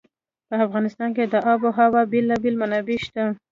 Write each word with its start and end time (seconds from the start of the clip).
په 0.47 0.55
افغانستان 0.65 1.09
کې 1.15 1.23
د 1.33 1.35
آب 1.51 1.59
وهوا 1.63 2.01
بېلابېلې 2.11 2.57
منابع 2.61 2.97
شته. 3.05 3.23